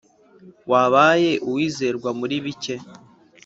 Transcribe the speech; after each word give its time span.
Wabaye 0.71 1.31
uwizerwa 1.47 2.09
muri 2.19 2.35
bike 2.45 2.75